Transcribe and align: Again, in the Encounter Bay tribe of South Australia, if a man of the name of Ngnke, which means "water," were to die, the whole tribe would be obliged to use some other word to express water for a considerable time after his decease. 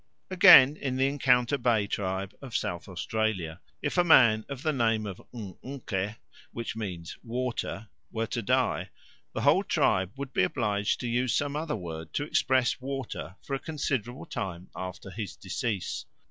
Again, 0.31 0.77
in 0.77 0.95
the 0.95 1.05
Encounter 1.07 1.59
Bay 1.59 1.85
tribe 1.85 2.33
of 2.41 2.55
South 2.57 2.87
Australia, 2.89 3.61
if 3.83 3.99
a 3.99 4.03
man 4.03 4.45
of 4.49 4.63
the 4.63 4.73
name 4.73 5.05
of 5.05 5.21
Ngnke, 5.31 6.15
which 6.51 6.75
means 6.75 7.19
"water," 7.21 7.87
were 8.11 8.25
to 8.25 8.41
die, 8.41 8.89
the 9.33 9.41
whole 9.41 9.63
tribe 9.63 10.13
would 10.17 10.33
be 10.33 10.41
obliged 10.41 10.99
to 11.01 11.07
use 11.07 11.35
some 11.35 11.55
other 11.55 11.75
word 11.75 12.13
to 12.13 12.23
express 12.23 12.81
water 12.81 13.35
for 13.43 13.53
a 13.53 13.59
considerable 13.59 14.25
time 14.25 14.71
after 14.75 15.11
his 15.11 15.35
decease. 15.35 16.07